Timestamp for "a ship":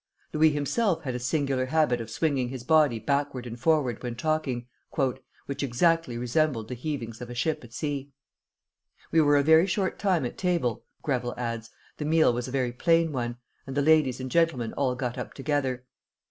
7.29-7.63